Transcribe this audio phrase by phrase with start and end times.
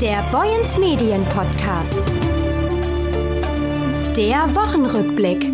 [0.00, 2.10] Der Boyens Medien Podcast.
[4.16, 5.46] Der Wochenrückblick.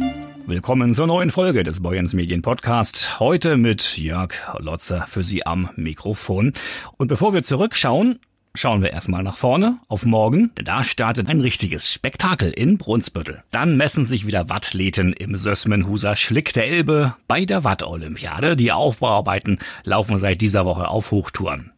[0.46, 3.20] Willkommen zur neuen Folge des Boyens Medien Podcast.
[3.20, 6.52] Heute mit Jörg Lotzer für Sie am Mikrofon.
[6.96, 8.18] Und bevor wir zurückschauen,
[8.56, 10.50] Schauen wir erstmal nach vorne, auf morgen.
[10.56, 13.44] Da startet ein richtiges Spektakel in Brunsbüttel.
[13.52, 18.56] Dann messen sich wieder Wattleten im Sössmenhuser Schlick der Elbe bei der Watt-Olympiade.
[18.56, 21.70] Die Aufbauarbeiten laufen seit dieser Woche auf Hochtouren.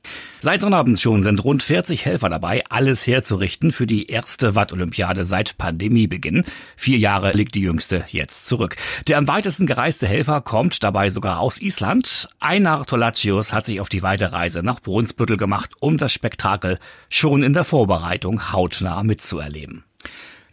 [0.45, 5.57] Seit Sonnabend schon sind rund 40 Helfer dabei, alles herzurichten für die erste Watt-Olympiade seit
[5.57, 6.43] Pandemiebeginn.
[6.75, 8.75] Vier Jahre liegt die jüngste jetzt zurück.
[9.07, 12.29] Der am weitesten gereiste Helfer kommt dabei sogar aus Island.
[12.41, 17.45] Einar Tolacius hat sich auf die weite Reise nach Brunsbüttel gemacht, um das Spektakel schon
[17.45, 19.85] in der Vorbereitung hautnah mitzuerleben.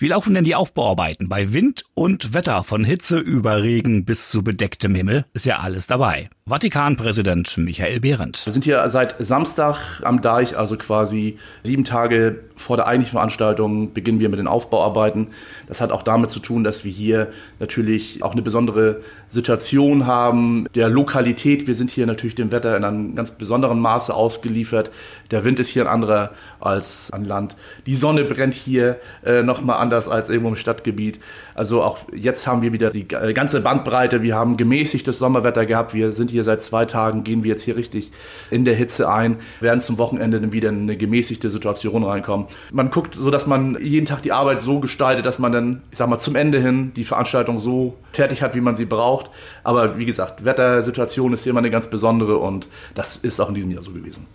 [0.01, 1.27] Wie laufen denn die Aufbauarbeiten?
[1.27, 5.87] Bei Wind und Wetter von Hitze über Regen bis zu bedecktem Himmel ist ja alles
[5.87, 6.29] dabei.
[6.47, 8.45] Vatikanpräsident Michael Behrendt.
[8.45, 13.93] Wir sind hier seit Samstag am Deich, also quasi sieben Tage vor der eigentlichen Veranstaltung
[13.93, 15.27] beginnen wir mit den Aufbauarbeiten.
[15.67, 20.67] Das hat auch damit zu tun, dass wir hier natürlich auch eine besondere Situation haben,
[20.75, 21.67] der Lokalität.
[21.67, 24.91] Wir sind hier natürlich dem Wetter in einem ganz besonderen Maße ausgeliefert.
[25.31, 27.55] Der Wind ist hier ein anderer als an Land.
[27.85, 31.19] Die Sonne brennt hier äh, nochmal anders als irgendwo im Stadtgebiet.
[31.55, 34.21] Also auch jetzt haben wir wieder die ganze Bandbreite.
[34.21, 35.95] Wir haben gemäßigtes Sommerwetter gehabt.
[35.95, 38.11] Wir sind hier seit zwei Tagen, gehen wir jetzt hier richtig
[38.51, 42.45] in der Hitze ein, werden zum Wochenende dann wieder in eine gemäßigte Situation reinkommen.
[42.71, 45.97] Man guckt so, dass man jeden Tag die Arbeit so gestaltet, dass man dann, ich
[45.97, 49.31] sag mal, zum Ende hin die Veranstaltung so fertig hat, wie man sie braucht.
[49.63, 53.55] Aber wie gesagt, Wettersituation ist hier immer eine ganz besondere und das ist auch in
[53.55, 54.27] diesem Jahr so gewesen.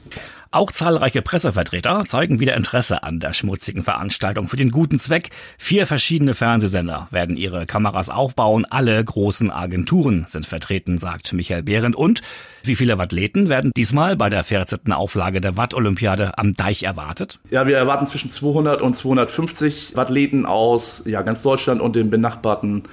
[0.50, 5.30] Auch zahlreiche Pressevertreter zeigen wieder Interesse an der schmutzigen Veranstaltung für den guten Zweck.
[5.58, 8.64] Vier verschiedene Fernsehsender werden ihre Kameras aufbauen.
[8.68, 11.96] Alle großen Agenturen sind vertreten, sagt Michael Behrendt.
[11.96, 12.22] Und
[12.62, 14.92] wie viele Wattleten werden diesmal bei der 14.
[14.92, 17.38] Auflage der Watt-Olympiade am Deich erwartet?
[17.50, 22.84] Ja, wir erwarten zwischen 200 und 250 Wattleten aus ja, ganz Deutschland und den benachbarten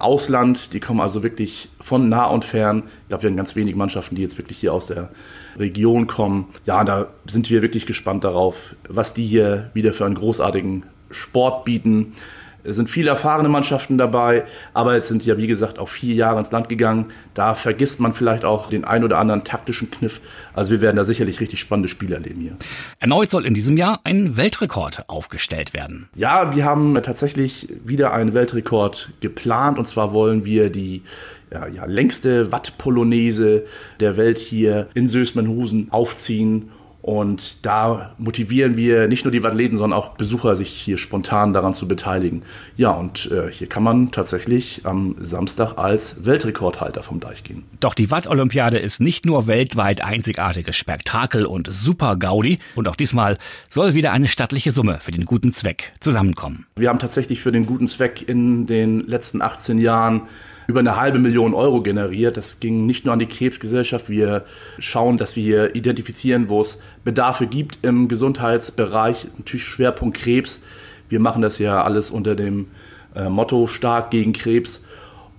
[0.00, 0.72] Ausland.
[0.72, 2.84] Die kommen also wirklich von nah und fern.
[3.02, 5.10] Ich glaube, wir haben ganz wenig Mannschaften, die jetzt wirklich hier aus der
[5.58, 6.48] Region kommen.
[6.64, 11.64] Ja, da sind wir wirklich gespannt darauf, was die hier wieder für einen großartigen Sport
[11.64, 12.14] bieten.
[12.62, 14.44] Es sind viele erfahrene Mannschaften dabei,
[14.74, 17.06] aber jetzt sind ja, wie gesagt, auch vier Jahre ins Land gegangen.
[17.32, 20.20] Da vergisst man vielleicht auch den ein oder anderen taktischen Kniff.
[20.52, 22.56] Also wir werden da sicherlich richtig spannende Spiele erleben hier.
[22.98, 26.08] Erneut soll in diesem Jahr ein Weltrekord aufgestellt werden.
[26.14, 29.78] Ja, wir haben tatsächlich wieder einen Weltrekord geplant.
[29.78, 31.02] Und zwar wollen wir die
[31.50, 33.64] ja, ja, längste Watt-Polonaise
[34.00, 36.70] der Welt hier in Sösmenhusen aufziehen
[37.02, 41.74] und da motivieren wir nicht nur die Athleten, sondern auch Besucher, sich hier spontan daran
[41.74, 42.42] zu beteiligen.
[42.76, 47.64] Ja, und äh, hier kann man tatsächlich am Samstag als Weltrekordhalter vom Deich gehen.
[47.80, 52.58] Doch die Watt-Olympiade ist nicht nur weltweit einzigartiges Spektakel und super Gaudi.
[52.74, 53.38] Und auch diesmal
[53.70, 56.66] soll wieder eine stattliche Summe für den guten Zweck zusammenkommen.
[56.76, 60.22] Wir haben tatsächlich für den guten Zweck in den letzten 18 Jahren
[60.70, 62.36] über eine halbe Million Euro generiert.
[62.36, 64.08] Das ging nicht nur an die Krebsgesellschaft.
[64.08, 64.44] Wir
[64.78, 69.26] schauen, dass wir identifizieren, wo es Bedarfe gibt im Gesundheitsbereich.
[69.36, 70.62] Natürlich Schwerpunkt Krebs.
[71.08, 72.68] Wir machen das ja alles unter dem
[73.16, 74.84] äh, Motto stark gegen Krebs.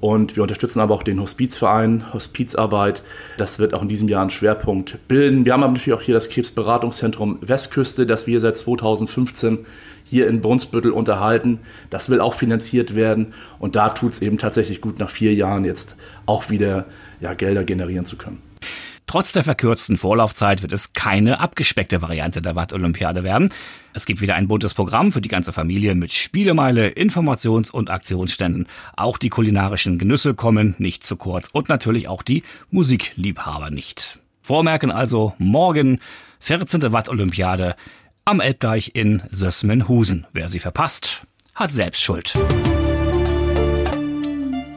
[0.01, 3.03] Und wir unterstützen aber auch den Hospizverein, Hospizarbeit.
[3.37, 5.45] Das wird auch in diesem Jahr einen Schwerpunkt bilden.
[5.45, 9.59] Wir haben aber natürlich auch hier das Krebsberatungszentrum Westküste, das wir seit 2015
[10.03, 11.59] hier in Brunsbüttel unterhalten.
[11.91, 13.33] Das will auch finanziert werden.
[13.59, 15.95] Und da tut es eben tatsächlich gut, nach vier Jahren jetzt
[16.25, 16.87] auch wieder
[17.19, 18.50] ja, Gelder generieren zu können.
[19.11, 23.51] Trotz der verkürzten Vorlaufzeit wird es keine abgespeckte Variante der Watt-Olympiade werden.
[23.93, 28.67] Es gibt wieder ein buntes Programm für die ganze Familie mit Spielemeile, Informations- und Aktionsständen.
[28.95, 34.17] Auch die kulinarischen Genüsse kommen nicht zu kurz und natürlich auch die Musikliebhaber nicht.
[34.41, 35.99] Vormerken also morgen
[36.39, 36.93] 14.
[36.93, 37.75] Watt-Olympiade
[38.23, 40.25] am Elbdeich in Sössmenhusen.
[40.31, 41.23] Wer sie verpasst,
[41.53, 42.33] hat selbst Schuld.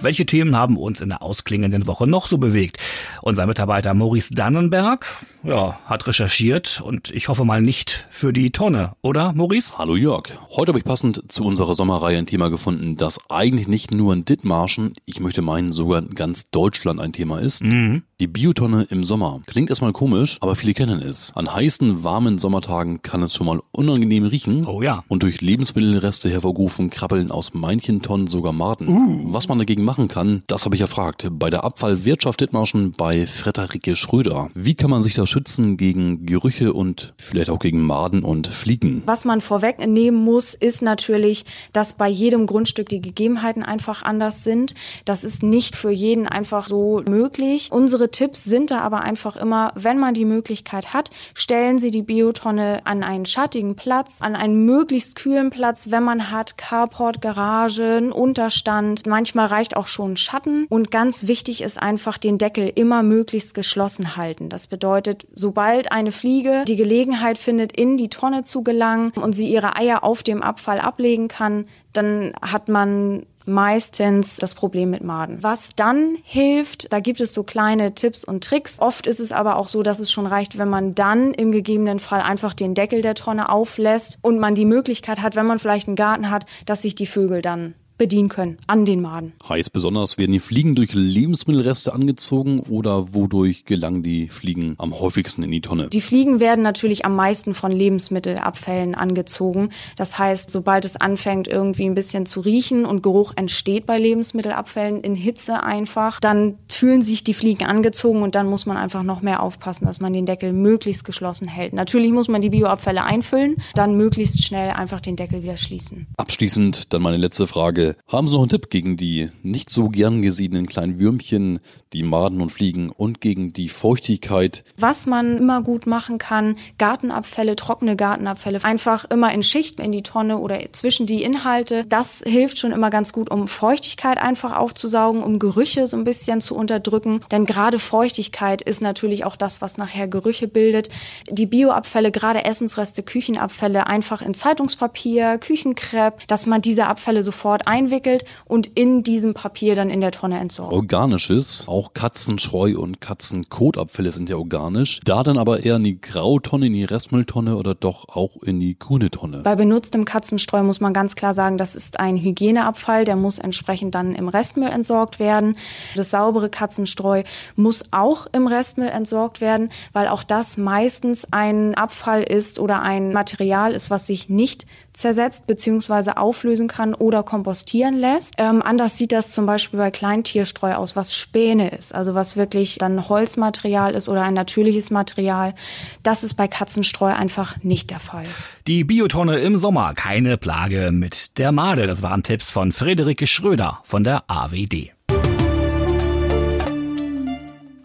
[0.04, 2.76] Welche Themen haben uns in der ausklingenden Woche noch so bewegt?
[3.22, 5.06] Unser Mitarbeiter Maurice Dannenberg
[5.44, 9.78] ja, hat recherchiert und ich hoffe mal nicht für die Tonne, oder Maurice?
[9.78, 10.24] Hallo Jörg.
[10.50, 14.24] Heute habe ich passend zu unserer Sommerreihe ein Thema gefunden, das eigentlich nicht nur in
[14.24, 17.64] Dithmarschen, ich möchte meinen sogar ganz Deutschland ein Thema ist.
[17.64, 18.02] Mhm.
[18.20, 19.40] Die Biotonne im Sommer.
[19.46, 21.32] Klingt erstmal komisch, aber viele kennen es.
[21.34, 24.64] An heißen, warmen Sommertagen kann es schon mal unangenehm riechen.
[24.66, 25.02] Oh ja.
[25.08, 28.88] Und durch Lebensmittelreste hervorgerufen krabbeln aus manchen Tonnen sogar Maden.
[28.88, 29.32] Uh.
[29.32, 31.28] Was man dagegen macht, machen kann, das habe ich erfragt.
[31.30, 34.48] Bei der Abfallwirtschaft Dithmarschen bei Frederike Schröder.
[34.52, 39.04] Wie kann man sich da schützen gegen Gerüche und vielleicht auch gegen Maden und Fliegen?
[39.06, 44.74] Was man vorwegnehmen muss, ist natürlich, dass bei jedem Grundstück die Gegebenheiten einfach anders sind.
[45.04, 47.68] Das ist nicht für jeden einfach so möglich.
[47.70, 52.02] Unsere Tipps sind da aber einfach immer, wenn man die Möglichkeit hat, stellen Sie die
[52.02, 58.10] Biotonne an einen schattigen Platz, an einen möglichst kühlen Platz, wenn man hat, Carport, Garage,
[58.12, 59.06] Unterstand.
[59.06, 60.66] Manchmal reicht auch schon Schatten.
[60.68, 64.48] Und ganz wichtig ist einfach den Deckel immer möglichst geschlossen halten.
[64.48, 69.48] Das bedeutet, sobald eine Fliege die Gelegenheit findet, in die Tonne zu gelangen und sie
[69.48, 75.42] ihre Eier auf dem Abfall ablegen kann, dann hat man meistens das Problem mit Maden.
[75.42, 78.80] Was dann hilft, da gibt es so kleine Tipps und Tricks.
[78.80, 81.98] Oft ist es aber auch so, dass es schon reicht, wenn man dann im gegebenen
[81.98, 85.88] Fall einfach den Deckel der Tonne auflässt und man die Möglichkeit hat, wenn man vielleicht
[85.88, 89.32] einen Garten hat, dass sich die Vögel dann bedienen können an den Maden.
[89.48, 95.42] Heißt besonders, werden die Fliegen durch Lebensmittelreste angezogen oder wodurch gelangen die Fliegen am häufigsten
[95.42, 95.88] in die Tonne?
[95.88, 99.70] Die Fliegen werden natürlich am meisten von Lebensmittelabfällen angezogen.
[99.96, 105.00] Das heißt, sobald es anfängt irgendwie ein bisschen zu riechen und Geruch entsteht bei Lebensmittelabfällen
[105.00, 109.22] in Hitze einfach, dann fühlen sich die Fliegen angezogen und dann muss man einfach noch
[109.22, 111.72] mehr aufpassen, dass man den Deckel möglichst geschlossen hält.
[111.72, 116.06] Natürlich muss man die Bioabfälle einfüllen, dann möglichst schnell einfach den Deckel wieder schließen.
[116.16, 117.83] Abschließend dann meine letzte Frage.
[118.08, 121.60] Haben Sie noch einen Tipp gegen die nicht so gern gesiedenen kleinen Würmchen,
[121.92, 124.64] die Maden und Fliegen und gegen die Feuchtigkeit?
[124.76, 130.02] Was man immer gut machen kann, Gartenabfälle, trockene Gartenabfälle, einfach immer in Schichten in die
[130.02, 131.84] Tonne oder zwischen die Inhalte.
[131.88, 136.40] Das hilft schon immer ganz gut, um Feuchtigkeit einfach aufzusaugen, um Gerüche so ein bisschen
[136.40, 137.20] zu unterdrücken.
[137.30, 140.88] Denn gerade Feuchtigkeit ist natürlich auch das, was nachher Gerüche bildet.
[141.30, 148.24] Die Bioabfälle, gerade Essensreste, Küchenabfälle, einfach in Zeitungspapier, Küchenkrepp, dass man diese Abfälle sofort einwickelt
[148.44, 150.72] und in diesem Papier dann in der Tonne entsorgt.
[150.72, 155.00] Organisches, auch Katzenschreu und Katzenkоtabfälle sind ja organisch.
[155.04, 158.78] Da dann aber eher in die Grautonne, in die Restmülltonne oder doch auch in die
[158.78, 159.38] grüne Tonne?
[159.38, 163.96] Bei benutztem Katzenstreu muss man ganz klar sagen, das ist ein Hygieneabfall, der muss entsprechend
[163.96, 165.56] dann im Restmüll entsorgt werden.
[165.96, 167.24] Das saubere Katzenstreu
[167.56, 173.12] muss auch im Restmüll entsorgt werden, weil auch das meistens ein Abfall ist oder ein
[173.12, 176.12] Material ist, was sich nicht zersetzt bzw.
[176.12, 178.34] auflösen kann oder kompostieren lässt.
[178.38, 182.78] Ähm, anders sieht das zum Beispiel bei Kleintierstreu aus, was Späne ist, also was wirklich
[182.78, 185.54] dann Holzmaterial ist oder ein natürliches Material.
[186.02, 188.24] Das ist bei Katzenstreu einfach nicht der Fall.
[188.66, 191.86] Die Biotonne im Sommer, keine Plage mit der Made.
[191.86, 194.92] Das waren Tipps von Friederike Schröder von der AWD.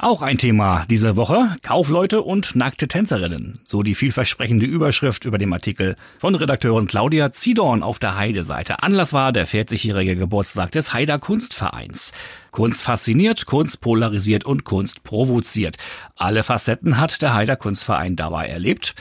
[0.01, 3.59] Auch ein Thema diese Woche, Kaufleute und nackte Tänzerinnen.
[3.65, 8.81] So die vielversprechende Überschrift über dem Artikel von Redakteurin Claudia Zidorn auf der Heide-Seite.
[8.81, 12.13] Anlass war der 40-jährige Geburtstag des Heider Kunstvereins.
[12.51, 15.75] Kunst fasziniert, Kunst polarisiert und Kunst provoziert.
[16.15, 18.95] Alle Facetten hat der Heider Kunstverein dabei erlebt.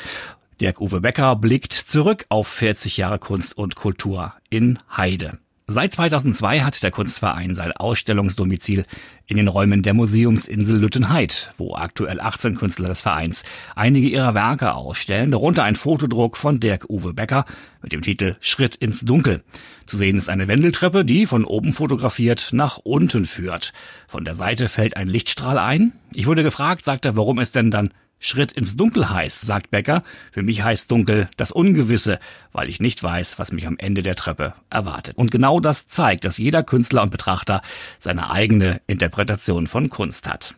[0.61, 5.39] Dirk Uwe Becker blickt zurück auf 40 Jahre Kunst und Kultur in Heide.
[5.71, 8.87] Seit 2002 hat der Kunstverein sein Ausstellungsdomizil
[9.27, 13.45] in den Räumen der Museumsinsel Lüttenheid, wo aktuell 18 Künstler des Vereins
[13.77, 17.45] einige ihrer Werke ausstellen, darunter ein Fotodruck von Dirk Uwe Becker
[17.83, 19.45] mit dem Titel Schritt ins Dunkel.
[19.85, 23.75] Zu sehen ist eine Wendeltreppe, die von oben fotografiert nach unten führt.
[24.07, 25.93] Von der Seite fällt ein Lichtstrahl ein.
[26.15, 30.03] Ich wurde gefragt, sagt er, warum es denn dann Schritt ins Dunkel heißt, sagt Becker.
[30.33, 32.19] Für mich heißt Dunkel das Ungewisse,
[32.53, 35.17] weil ich nicht weiß, was mich am Ende der Treppe erwartet.
[35.17, 37.63] Und genau das zeigt, dass jeder Künstler und Betrachter
[37.99, 40.55] seine eigene Interpretation von Kunst hat.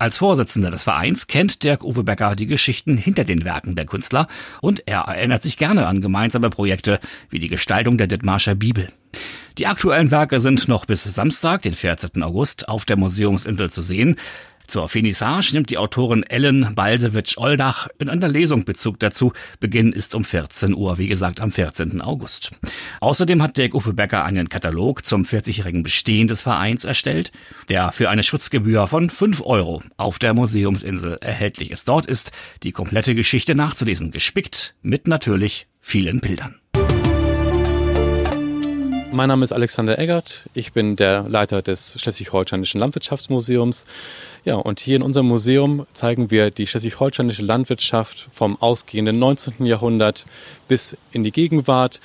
[0.00, 4.28] Als Vorsitzender des Vereins kennt Dirk Uwe Becker die Geschichten hinter den Werken der Künstler
[4.60, 7.00] und er erinnert sich gerne an gemeinsame Projekte
[7.30, 8.92] wie die Gestaltung der Dithmarscher Bibel.
[9.58, 12.22] Die aktuellen Werke sind noch bis Samstag, den 14.
[12.22, 14.14] August, auf der Museumsinsel zu sehen.
[14.68, 19.32] Zur Finissage nimmt die Autorin Ellen Balsewitsch-Oldach in einer Lesung Bezug dazu.
[19.60, 22.02] Beginn ist um 14 Uhr, wie gesagt, am 14.
[22.02, 22.50] August.
[23.00, 27.32] Außerdem hat Dirk Uwe Becker einen Katalog zum 40-jährigen Bestehen des Vereins erstellt,
[27.70, 31.88] der für eine Schutzgebühr von 5 Euro auf der Museumsinsel erhältlich ist.
[31.88, 32.30] Dort ist
[32.62, 36.56] die komplette Geschichte nachzulesen, gespickt mit natürlich vielen Bildern.
[39.10, 40.44] Mein Name ist Alexander Eggert.
[40.52, 43.86] Ich bin der Leiter des Schleswig-Holsteinischen Landwirtschaftsmuseums.
[44.44, 49.64] Ja, und hier in unserem Museum zeigen wir die schleswig-holsteinische Landwirtschaft vom ausgehenden 19.
[49.64, 50.26] Jahrhundert
[50.68, 52.00] bis in die Gegenwart,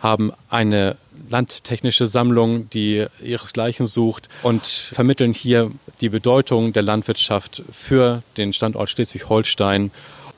[0.00, 0.96] haben eine
[1.28, 5.70] landtechnische Sammlung, die ihresgleichen sucht und vermitteln hier
[6.00, 9.90] die Bedeutung der Landwirtschaft für den Standort Schleswig-Holstein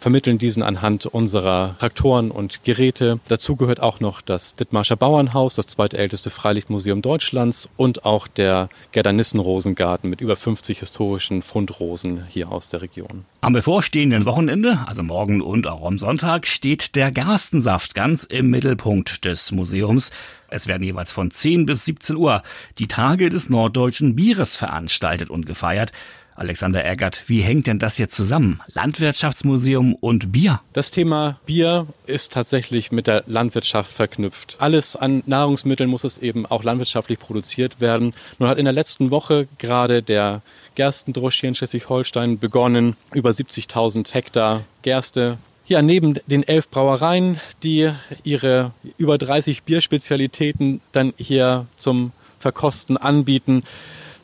[0.02, 3.20] vermitteln diesen anhand unserer Traktoren und Geräte.
[3.28, 10.10] Dazu gehört auch noch das Dithmarscher Bauernhaus, das zweitälteste Freilichtmuseum Deutschlands und auch der Gerdanissenrosengarten
[10.10, 13.24] mit über 50 historischen Fundrosen hier aus der Region.
[13.40, 19.24] Am bevorstehenden Wochenende, also morgen und auch am Sonntag, steht der Gerstensaft ganz im Mittelpunkt
[19.24, 20.10] des Museums.
[20.48, 22.42] Es werden jeweils von 10 bis 17 Uhr
[22.78, 25.92] die Tage des norddeutschen Bieres veranstaltet und gefeiert.
[26.34, 28.60] Alexander Eggert, wie hängt denn das jetzt zusammen?
[28.72, 30.60] Landwirtschaftsmuseum und Bier?
[30.72, 34.56] Das Thema Bier ist tatsächlich mit der Landwirtschaft verknüpft.
[34.58, 38.14] Alles an Nahrungsmitteln muss es eben auch landwirtschaftlich produziert werden.
[38.38, 40.42] Nun hat in der letzten Woche gerade der
[40.74, 42.96] Gerstendrusch hier in Schleswig-Holstein begonnen.
[43.12, 47.90] Über 70.000 Hektar Gerste ja, neben den elf Brauereien, die
[48.24, 53.62] ihre über 30 Bierspezialitäten dann hier zum Verkosten anbieten,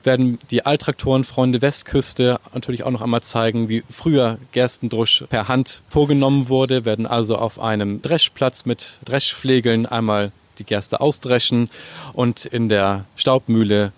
[0.08, 6.48] werden die Alttraktorenfreunde Westküste natürlich auch noch einmal zeigen, wie früher Gerstendrusch per Hand vorgenommen
[6.48, 11.68] wurde, werden also auf einem Dreschplatz mit Dreschflegeln einmal die Gerste ausdreschen
[12.14, 13.92] und in der Staubmühle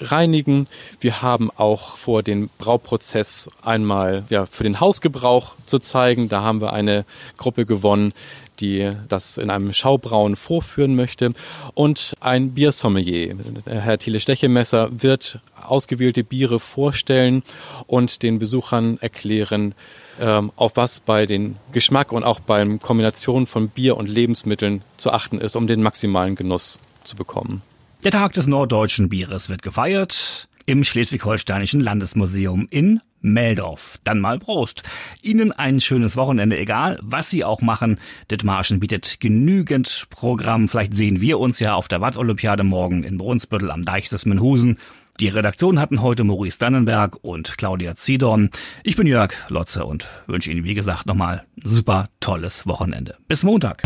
[0.00, 0.64] reinigen.
[1.00, 6.28] Wir haben auch vor, den Brauprozess einmal ja, für den Hausgebrauch zu zeigen.
[6.28, 7.04] Da haben wir eine
[7.36, 8.12] Gruppe gewonnen,
[8.60, 11.32] die das in einem Schaubrauen vorführen möchte.
[11.74, 17.42] Und ein Biersommelier, Herr Thiele Stechemesser, wird ausgewählte Biere vorstellen
[17.86, 19.74] und den Besuchern erklären,
[20.20, 25.10] ähm, auf was bei den Geschmack und auch beim Kombination von Bier und Lebensmitteln zu
[25.10, 27.62] achten ist, um den maximalen Genuss zu bekommen.
[28.04, 33.98] Der Tag des norddeutschen Bieres wird gefeiert im Schleswig-Holsteinischen Landesmuseum in Meldorf.
[34.04, 34.82] Dann mal Prost.
[35.22, 37.98] Ihnen ein schönes Wochenende, egal was Sie auch machen.
[38.30, 40.68] Dithmarschen bietet genügend Programm.
[40.68, 44.78] Vielleicht sehen wir uns ja auf der Watt-Olympiade morgen in Brunsbüttel am Deichsesmenhusen.
[45.20, 48.50] Die Redaktion hatten heute Maurice Dannenberg und Claudia Ziedorn.
[48.82, 53.16] Ich bin Jörg Lotze und wünsche Ihnen, wie gesagt, nochmal super tolles Wochenende.
[53.28, 53.82] Bis Montag.